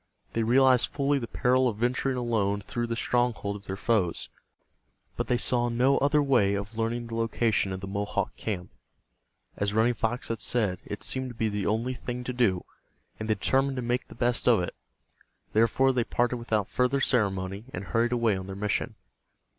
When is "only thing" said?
11.67-12.23